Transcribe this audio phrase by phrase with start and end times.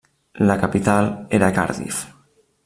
[0.49, 2.03] La capital era Cardiff.